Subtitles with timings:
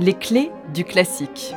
[0.00, 1.54] Les clés du classique.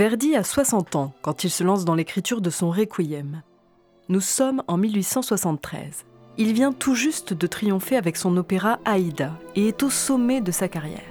[0.00, 3.42] Verdi a 60 ans quand il se lance dans l'écriture de son Requiem.
[4.08, 6.06] Nous sommes en 1873.
[6.38, 10.52] Il vient tout juste de triompher avec son opéra Aïda et est au sommet de
[10.52, 11.02] sa carrière.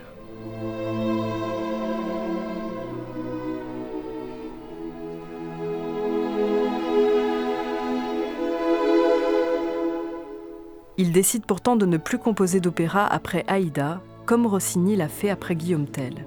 [10.97, 15.55] Il décide pourtant de ne plus composer d'opéra après Aïda, comme Rossini l'a fait après
[15.55, 16.25] Guillaume Tell.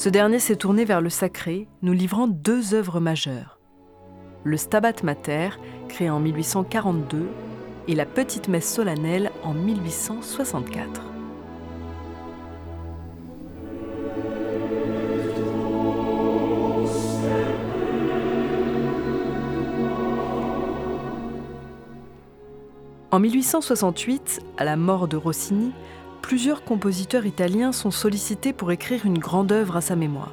[0.00, 3.58] Ce dernier s'est tourné vers le sacré, nous livrant deux œuvres majeures.
[4.44, 5.50] Le Stabat Mater,
[5.90, 7.28] créé en 1842,
[7.86, 11.02] et la Petite Messe solennelle en 1864.
[23.10, 25.72] En 1868, à la mort de Rossini,
[26.20, 30.32] plusieurs compositeurs italiens sont sollicités pour écrire une grande œuvre à sa mémoire.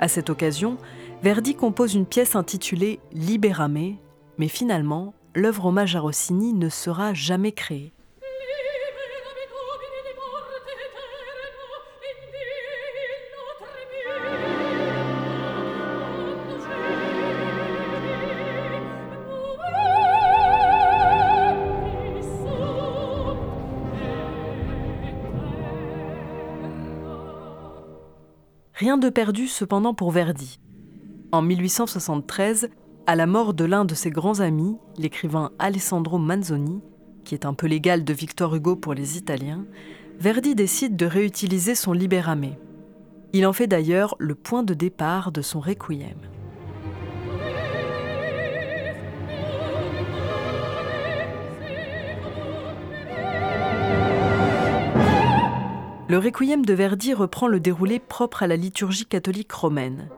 [0.00, 0.76] À cette occasion,
[1.22, 3.96] Verdi compose une pièce intitulée Liberame,
[4.38, 7.92] mais finalement, l'œuvre hommage à Rossini ne sera jamais créée.
[28.78, 30.60] Rien de perdu cependant pour Verdi.
[31.32, 32.70] En 1873,
[33.08, 36.80] à la mort de l'un de ses grands amis, l'écrivain Alessandro Manzoni,
[37.24, 39.66] qui est un peu l'égal de Victor Hugo pour les Italiens,
[40.20, 42.54] Verdi décide de réutiliser son Liberame.
[43.32, 46.37] Il en fait d'ailleurs le point de départ de son Requiem.
[56.10, 60.08] Le requiem de Verdi reprend le déroulé propre à la liturgie catholique romaine.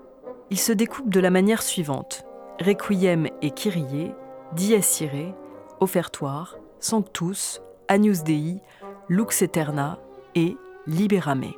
[0.48, 2.24] Il se découpe de la manière suivante
[2.60, 4.12] Requiem et Kyrie,
[4.54, 5.34] Dies Irae,
[5.80, 8.60] Offertoire, Sanctus, Agnus Dei,
[9.08, 9.98] Lux Eterna
[10.36, 10.56] et
[10.86, 11.54] Liberame.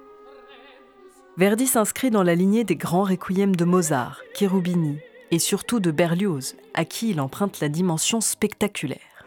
[1.37, 4.99] Verdi s'inscrit dans la lignée des grands requiems de Mozart, Cherubini
[5.31, 9.27] et surtout de Berlioz, à qui il emprunte la dimension spectaculaire.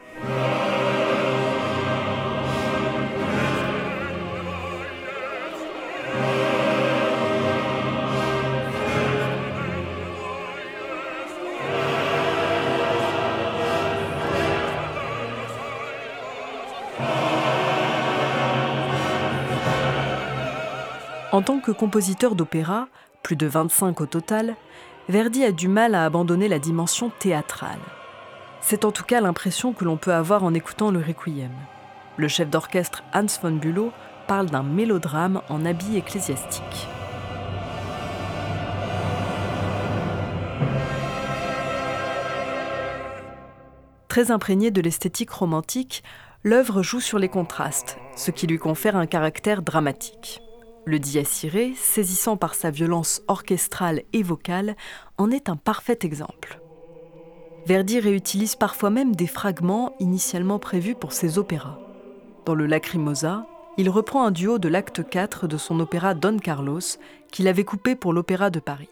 [21.31, 22.87] En tant que compositeur d'opéra,
[23.23, 24.55] plus de 25 au total,
[25.09, 27.79] Verdi a du mal à abandonner la dimension théâtrale.
[28.61, 31.51] C'est en tout cas l'impression que l'on peut avoir en écoutant le Requiem.
[32.17, 33.91] Le chef d'orchestre Hans von Bülow
[34.27, 36.87] parle d'un mélodrame en habit ecclésiastique.
[44.07, 46.03] Très imprégné de l'esthétique romantique,
[46.43, 50.44] l'œuvre joue sur les contrastes, ce qui lui confère un caractère dramatique.
[50.88, 54.75] Le diaciré, saisissant par sa violence orchestrale et vocale,
[55.18, 56.62] en est un parfait exemple.
[57.66, 61.79] Verdi réutilise parfois même des fragments initialement prévus pour ses opéras.
[62.46, 63.47] Dans le Lacrimosa,
[63.78, 66.79] il reprend un duo de l'acte 4 de son opéra Don Carlos
[67.31, 68.90] qu'il avait coupé pour l'Opéra de Paris.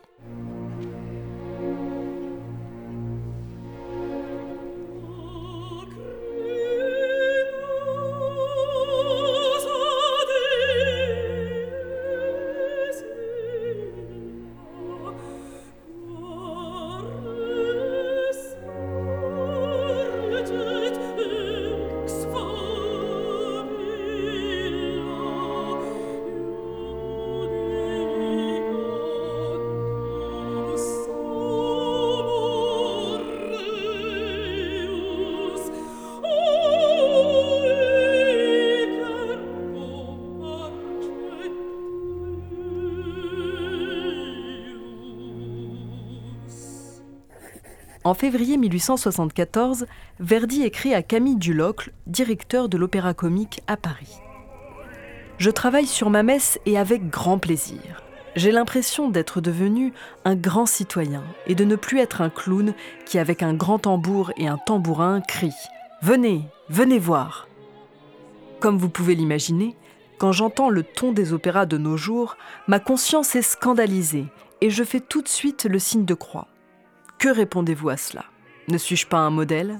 [48.14, 49.88] En février 1874,
[50.20, 54.20] Verdi écrit à Camille Dulocle, directeur de l'Opéra Comique à Paris.
[55.40, 58.04] Je travaille sur ma messe et avec grand plaisir.
[58.36, 59.94] J'ai l'impression d'être devenu
[60.26, 62.76] un grand citoyen et de ne plus être un clown
[63.08, 65.56] qui, avec un grand tambour et un tambourin, crie
[66.04, 67.48] Venez, venez voir
[68.60, 69.76] Comme vous pouvez l'imaginer,
[70.20, 72.38] quand j'entends le ton des opéras de nos jours,
[72.68, 74.28] ma conscience est scandalisée
[74.62, 76.48] et je fais tout de suite le signe de croix.
[77.24, 78.26] Que répondez-vous à cela?
[78.68, 79.80] Ne suis-je pas un modèle?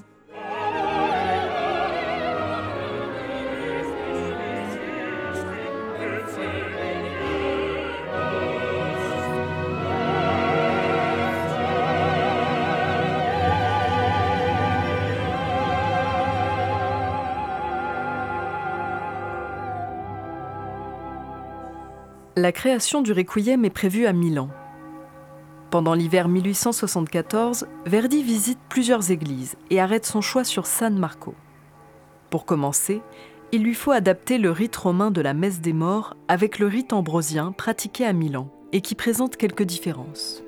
[22.36, 24.48] La création du Requiem est prévue à Milan.
[25.74, 31.34] Pendant l'hiver 1874, Verdi visite plusieurs églises et arrête son choix sur San Marco.
[32.30, 33.02] Pour commencer,
[33.50, 36.92] il lui faut adapter le rite romain de la messe des morts avec le rite
[36.92, 40.43] ambrosien pratiqué à Milan et qui présente quelques différences.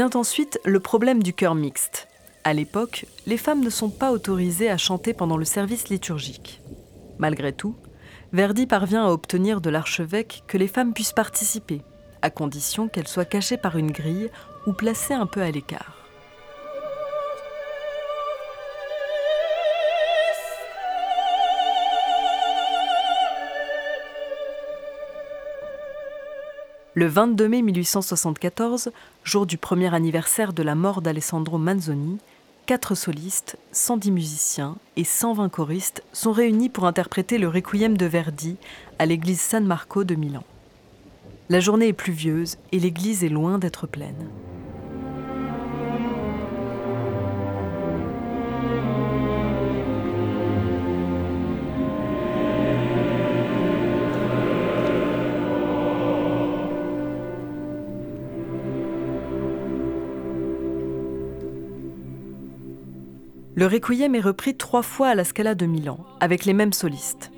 [0.00, 2.08] Vient ensuite le problème du chœur mixte.
[2.42, 6.62] À l'époque, les femmes ne sont pas autorisées à chanter pendant le service liturgique.
[7.18, 7.76] Malgré tout,
[8.32, 11.82] Verdi parvient à obtenir de l'archevêque que les femmes puissent participer,
[12.22, 14.30] à condition qu'elles soient cachées par une grille
[14.66, 15.99] ou placées un peu à l'écart.
[26.94, 28.90] Le 22 mai 1874,
[29.22, 32.18] jour du premier anniversaire de la mort d'Alessandro Manzoni,
[32.66, 38.56] quatre solistes, 110 musiciens et 120 choristes sont réunis pour interpréter le Requiem de Verdi
[38.98, 40.42] à l'église San Marco de Milan.
[41.48, 44.28] La journée est pluvieuse et l'église est loin d'être pleine.
[63.60, 67.30] Le requiem est repris trois fois à la Scala de Milan, avec les mêmes solistes.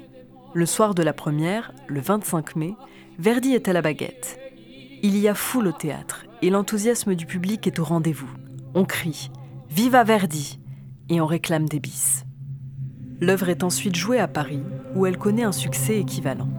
[0.54, 2.76] Le soir de la première, le 25 mai,
[3.18, 4.38] Verdi est à la baguette.
[5.02, 8.30] Il y a foule au théâtre et l'enthousiasme du public est au rendez-vous.
[8.72, 9.32] On crie
[9.68, 10.60] Viva Verdi
[11.08, 12.22] et on réclame des bis.
[13.20, 14.62] L'œuvre est ensuite jouée à Paris,
[14.94, 16.50] où elle connaît un succès équivalent.